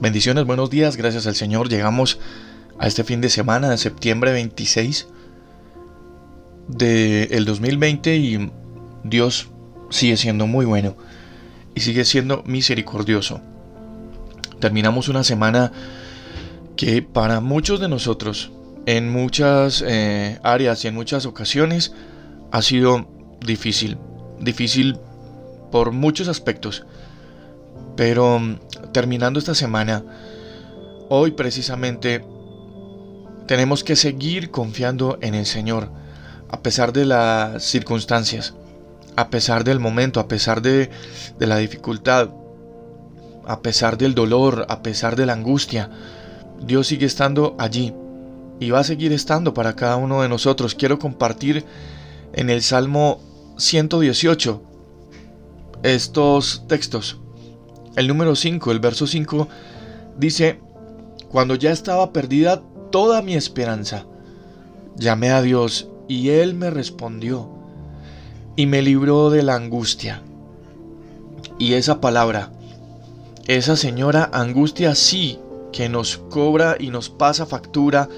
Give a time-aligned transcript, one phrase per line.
[0.00, 1.68] Bendiciones, buenos días, gracias al Señor.
[1.68, 2.20] Llegamos
[2.78, 5.08] a este fin de semana de septiembre 26
[6.68, 8.52] del 2020 y
[9.02, 9.48] Dios
[9.90, 10.96] sigue siendo muy bueno
[11.74, 13.40] y sigue siendo misericordioso.
[14.60, 15.72] Terminamos una semana
[16.76, 18.52] que para muchos de nosotros,
[18.86, 21.92] en muchas eh, áreas y en muchas ocasiones,
[22.52, 23.08] ha sido
[23.44, 23.98] difícil.
[24.38, 24.96] Difícil
[25.72, 26.86] por muchos aspectos.
[27.96, 28.60] Pero
[28.92, 30.04] terminando esta semana,
[31.08, 32.24] hoy precisamente
[33.46, 35.90] tenemos que seguir confiando en el Señor,
[36.50, 38.54] a pesar de las circunstancias,
[39.16, 40.90] a pesar del momento, a pesar de,
[41.38, 42.28] la dificultad,
[43.46, 45.90] a pesar del dolor, a pesar de la angustia.
[46.60, 47.94] Dios sigue estando allí
[48.60, 50.74] y va a seguir estando para cada uno de nosotros.
[50.74, 51.64] Quiero compartir
[52.34, 53.20] en el Salmo
[53.56, 54.62] 118
[55.82, 57.18] estos textos.
[57.98, 59.48] El número 5, el verso 5,
[60.16, 60.60] dice,
[61.32, 64.06] cuando ya estaba perdida toda mi esperanza,
[64.94, 67.50] llamé a Dios y Él me respondió
[68.54, 70.22] y me libró de la angustia.
[71.58, 72.52] Y esa palabra,
[73.48, 75.40] esa señora angustia sí
[75.72, 78.08] que nos cobra y nos pasa factura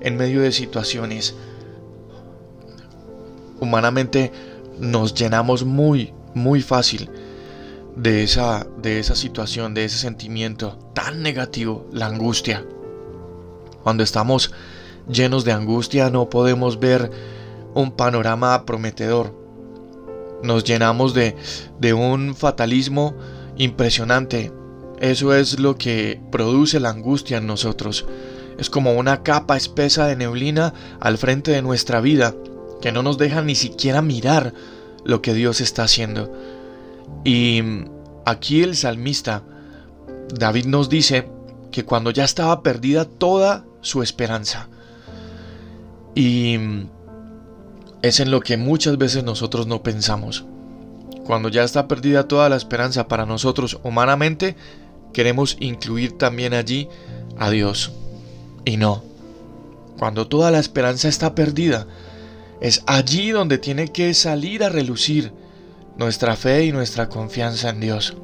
[0.00, 1.36] en medio de situaciones.
[3.60, 4.32] Humanamente
[4.80, 7.08] nos llenamos muy, muy fácil
[7.96, 12.64] de esa, de esa situación, de ese sentimiento tan negativo, la angustia.
[13.82, 14.52] Cuando estamos
[15.08, 17.10] llenos de angustia no podemos ver
[17.74, 19.38] un panorama prometedor.
[20.42, 21.36] Nos llenamos de,
[21.78, 23.14] de un fatalismo
[23.56, 24.52] impresionante.
[25.00, 28.06] Eso es lo que produce la angustia en nosotros.
[28.58, 32.34] Es como una capa espesa de neblina al frente de nuestra vida
[32.80, 34.54] que no nos deja ni siquiera mirar
[35.04, 36.32] lo que Dios está haciendo.
[37.24, 37.62] Y
[38.24, 39.42] aquí el salmista,
[40.34, 41.28] David nos dice
[41.70, 44.68] que cuando ya estaba perdida toda su esperanza,
[46.14, 46.58] y
[48.02, 50.44] es en lo que muchas veces nosotros no pensamos.
[51.24, 54.56] Cuando ya está perdida toda la esperanza para nosotros humanamente,
[55.12, 56.88] queremos incluir también allí
[57.38, 57.92] a Dios.
[58.64, 59.04] Y no.
[59.98, 61.86] Cuando toda la esperanza está perdida,
[62.60, 65.32] es allí donde tiene que salir a relucir
[66.00, 68.16] nuestra fe y nuestra confianza en Dios.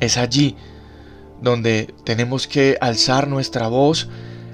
[0.00, 0.54] Es allí
[1.40, 4.10] donde tenemos que alzar nuestra voz,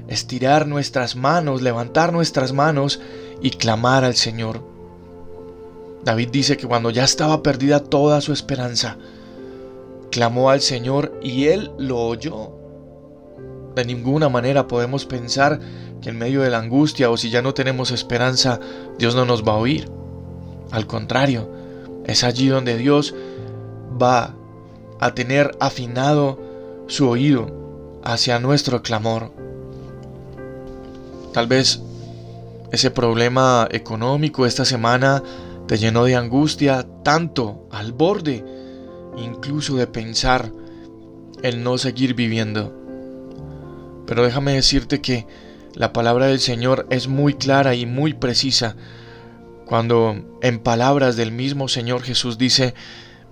[0.06, 3.00] estirar nuestras manos, levantar nuestras manos
[3.42, 4.64] y clamar al Señor.
[6.04, 8.96] David dice que cuando ya estaba perdida toda su esperanza,
[10.12, 12.52] clamó al Señor y Él lo oyó.
[13.74, 15.58] De ninguna manera podemos pensar
[16.00, 18.60] que en medio de la angustia o si ya no tenemos esperanza,
[19.00, 19.90] Dios no nos va a oír.
[20.70, 21.59] Al contrario,
[22.04, 23.14] es allí donde Dios
[24.00, 24.34] va
[24.98, 26.38] a tener afinado
[26.86, 29.32] su oído hacia nuestro clamor.
[31.32, 31.80] Tal vez
[32.72, 35.22] ese problema económico esta semana
[35.66, 38.44] te llenó de angustia tanto al borde
[39.16, 40.50] incluso de pensar
[41.42, 42.74] en no seguir viviendo.
[44.06, 45.26] Pero déjame decirte que
[45.74, 48.76] la palabra del Señor es muy clara y muy precisa
[49.70, 52.74] cuando en palabras del mismo Señor Jesús dice,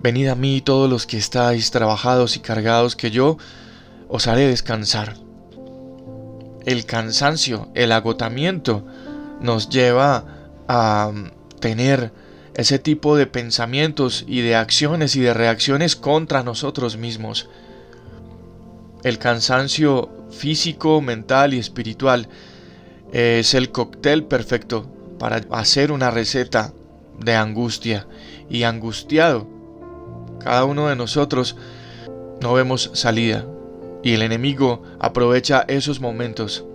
[0.01, 3.37] Venid a mí todos los que estáis trabajados y cargados, que yo
[4.07, 5.17] os haré descansar.
[6.65, 8.85] El cansancio, el agotamiento
[9.41, 11.11] nos lleva a
[11.59, 12.13] tener
[12.53, 17.49] ese tipo de pensamientos y de acciones y de reacciones contra nosotros mismos.
[19.03, 22.29] El cansancio físico, mental y espiritual
[23.11, 26.73] es el cóctel perfecto para hacer una receta
[27.19, 28.07] de angustia
[28.49, 29.45] y angustiado.
[30.39, 31.55] Cada uno de nosotros
[32.41, 33.45] no vemos salida
[34.01, 36.65] y el enemigo aprovecha esos momentos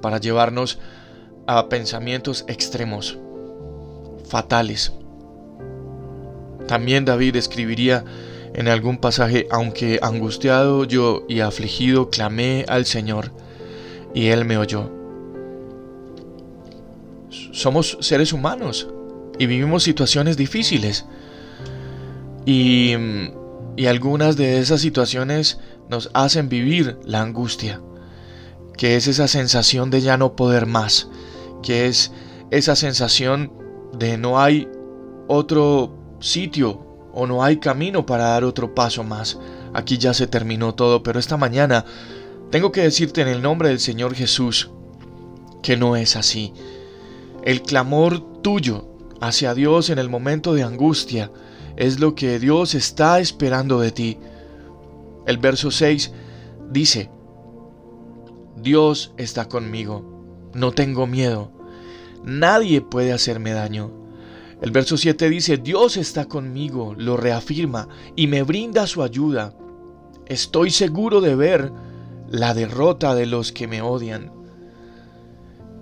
[0.00, 0.78] para llevarnos
[1.46, 3.18] a pensamientos extremos,
[4.28, 4.92] fatales.
[6.66, 8.04] También David escribiría
[8.54, 13.32] en algún pasaje, aunque angustiado yo y afligido clamé al Señor,
[14.14, 15.01] y Él me oyó.
[17.52, 18.88] Somos seres humanos
[19.38, 21.06] y vivimos situaciones difíciles.
[22.44, 22.94] Y,
[23.76, 25.58] y algunas de esas situaciones
[25.88, 27.80] nos hacen vivir la angustia,
[28.76, 31.08] que es esa sensación de ya no poder más,
[31.62, 32.12] que es
[32.50, 33.52] esa sensación
[33.98, 34.68] de no hay
[35.28, 39.38] otro sitio o no hay camino para dar otro paso más.
[39.74, 41.84] Aquí ya se terminó todo, pero esta mañana
[42.50, 44.70] tengo que decirte en el nombre del Señor Jesús
[45.62, 46.52] que no es así.
[47.42, 48.88] El clamor tuyo
[49.20, 51.30] hacia Dios en el momento de angustia
[51.76, 54.18] es lo que Dios está esperando de ti.
[55.26, 56.12] El verso 6
[56.70, 57.10] dice,
[58.56, 61.50] Dios está conmigo, no tengo miedo,
[62.22, 63.90] nadie puede hacerme daño.
[64.60, 69.56] El verso 7 dice, Dios está conmigo, lo reafirma y me brinda su ayuda.
[70.26, 71.72] Estoy seguro de ver
[72.28, 74.41] la derrota de los que me odian.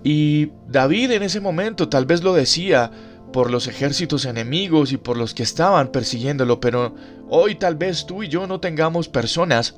[0.02, 2.90] Y David en ese momento tal vez lo decía
[3.32, 6.94] por los ejércitos enemigos y por los que estaban persiguiéndolo, pero
[7.28, 9.76] hoy tal vez tú y yo no tengamos personas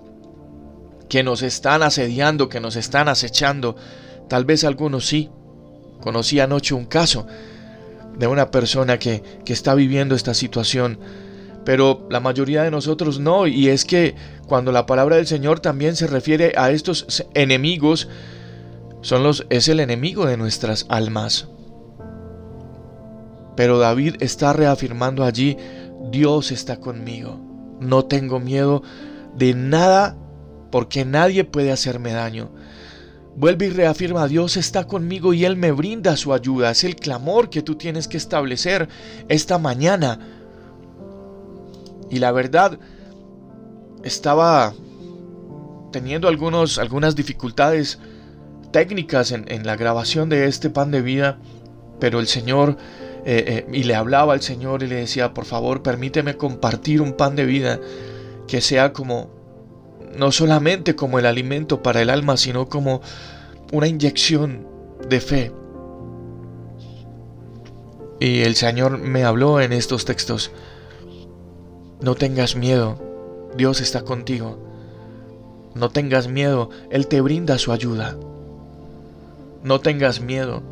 [1.08, 3.76] que nos están asediando, que nos están acechando.
[4.28, 5.28] Tal vez algunos sí.
[6.00, 7.26] Conocí anoche un caso
[8.18, 10.98] de una persona que, que está viviendo esta situación,
[11.64, 14.14] pero la mayoría de nosotros no, y es que
[14.46, 18.08] cuando la palabra del Señor también se refiere a estos enemigos,
[19.02, 21.48] son los, es el enemigo de nuestras almas.
[23.56, 25.58] Pero David está reafirmando allí,
[26.10, 27.38] Dios está conmigo,
[27.80, 28.82] no tengo miedo
[29.36, 30.16] de nada
[30.70, 32.50] porque nadie puede hacerme daño.
[33.34, 36.70] Vuelve y reafirma, Dios está conmigo y Él me brinda su ayuda.
[36.70, 38.88] Es el clamor que tú tienes que establecer
[39.28, 40.18] esta mañana.
[42.10, 42.78] Y la verdad,
[44.04, 44.74] estaba
[45.92, 47.98] teniendo algunos, algunas dificultades
[48.72, 51.38] técnicas en, la grabación de este pan de vida,
[52.00, 52.76] pero el Señor,
[53.24, 57.12] eh, eh, y le hablaba al Señor y le decía, por favor, permíteme compartir un
[57.12, 57.78] pan de vida
[58.48, 59.30] que sea como
[60.16, 63.00] no solamente como el alimento para el alma, sino como
[63.72, 64.66] una inyección
[65.08, 65.52] de fe.
[68.20, 70.50] Y el Señor me habló en estos textos.
[72.00, 72.98] No tengas miedo,
[73.56, 74.58] Dios está contigo.
[75.74, 78.16] No tengas miedo, Él te brinda su ayuda.
[79.62, 80.62] No tengas miedo.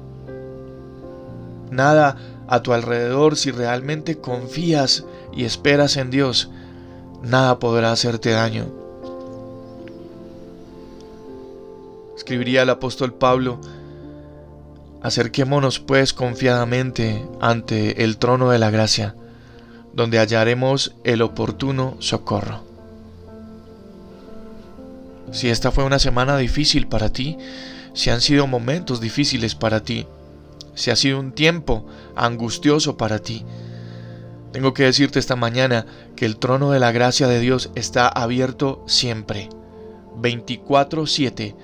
[1.71, 2.17] Nada
[2.49, 6.51] a tu alrededor si realmente confías y esperas en Dios,
[7.23, 8.81] nada podrá hacerte daño.
[12.31, 13.59] escribiría el apóstol Pablo,
[15.03, 19.17] acerquémonos pues confiadamente ante el trono de la gracia,
[19.95, 22.63] donde hallaremos el oportuno socorro.
[25.33, 27.37] Si esta fue una semana difícil para ti,
[27.93, 30.07] si han sido momentos difíciles para ti,
[30.75, 33.45] si ha sido un tiempo angustioso para ti,
[34.53, 38.83] tengo que decirte esta mañana que el trono de la gracia de Dios está abierto
[38.87, 39.49] siempre,
[40.17, 41.55] 24/7,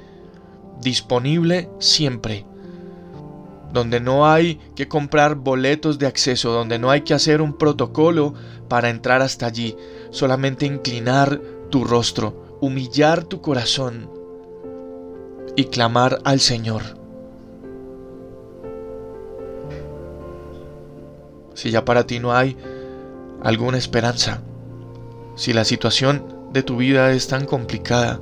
[0.80, 2.46] disponible siempre,
[3.72, 8.34] donde no hay que comprar boletos de acceso, donde no hay que hacer un protocolo
[8.68, 9.76] para entrar hasta allí,
[10.10, 11.40] solamente inclinar
[11.70, 14.15] tu rostro, humillar tu corazón
[15.56, 16.82] y clamar al Señor.
[21.54, 22.56] Si ya para ti no hay
[23.42, 24.42] alguna esperanza,
[25.34, 26.22] si la situación
[26.52, 28.20] de tu vida es tan complicada,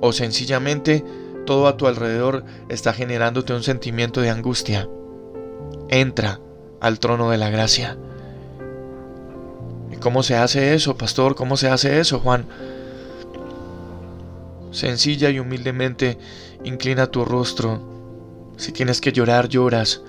[0.00, 1.04] o sencillamente
[1.46, 4.88] todo a tu alrededor está generándote un sentimiento de angustia.
[5.88, 6.40] Entra
[6.80, 7.96] al trono de la gracia.
[9.92, 11.34] ¿Y cómo se hace eso, pastor?
[11.34, 12.46] ¿Cómo se hace eso, Juan?
[14.72, 16.18] Sencilla y humildemente
[16.64, 18.52] inclina tu rostro.
[18.56, 20.00] Si tienes que llorar, lloras.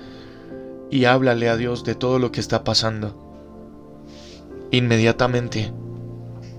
[0.89, 3.19] Y háblale a Dios de todo lo que está pasando.
[4.71, 5.73] Inmediatamente.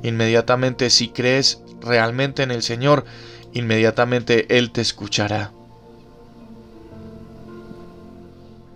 [0.03, 3.07] Inmediatamente si crees realmente en el Señor,
[3.55, 5.53] inmediatamente Él te escuchará.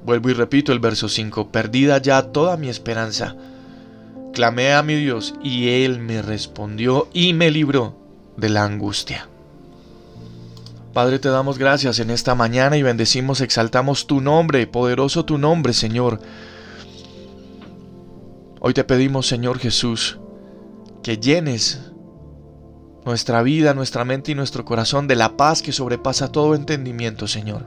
[0.07, 3.37] Vuelvo y repito el verso 5, perdida ya toda mi esperanza.
[4.33, 7.98] Clamé a mi Dios y Él me respondió y me libró
[8.39, 9.29] de la angustia.
[10.95, 15.73] Padre, te damos gracias en esta mañana y bendecimos, exaltamos tu nombre, poderoso tu nombre,
[15.73, 16.21] Señor.
[18.61, 20.19] Hoy te pedimos, Señor Jesús,
[21.03, 21.81] que llenes
[23.05, 27.65] nuestra vida, nuestra mente y nuestro corazón de la paz que sobrepasa todo entendimiento, Señor.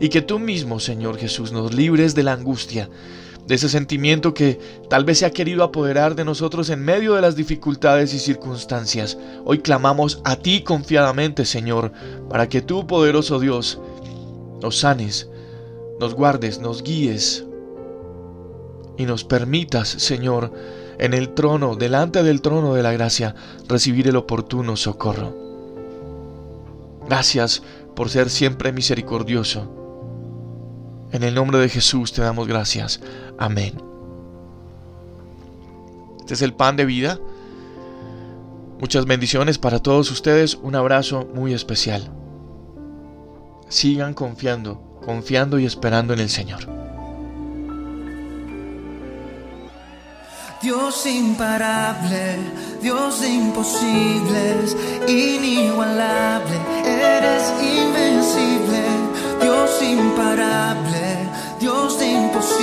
[0.00, 2.88] Y que tú mismo, Señor Jesús, nos libres de la angustia,
[3.46, 4.58] de ese sentimiento que
[4.88, 9.18] tal vez se ha querido apoderar de nosotros en medio de las dificultades y circunstancias.
[9.44, 11.92] Hoy clamamos a ti confiadamente, Señor,
[12.28, 13.80] para que tú, poderoso Dios,
[14.62, 15.28] nos sanes,
[16.00, 17.44] nos guardes, nos guíes
[18.96, 20.52] y nos permitas, Señor,
[20.98, 23.34] en el trono, delante del trono de la gracia,
[23.68, 25.34] recibir el oportuno socorro.
[27.06, 27.62] Gracias
[27.94, 29.70] por ser siempre misericordioso.
[31.12, 33.00] En el nombre de Jesús te damos gracias.
[33.38, 33.80] Amén.
[36.20, 37.18] Este es el pan de vida.
[38.80, 40.54] Muchas bendiciones para todos ustedes.
[40.54, 42.10] Un abrazo muy especial.
[43.68, 46.74] Sigan confiando, confiando y esperando en el Señor.
[50.64, 52.36] Dios imparable,
[52.80, 54.74] Dios de imposibles,
[55.06, 58.82] inigualable, eres invencible,
[59.42, 61.03] Dios imparable,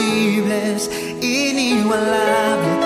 [0.01, 0.89] Dios de imposibles,
[1.22, 2.81] inigualable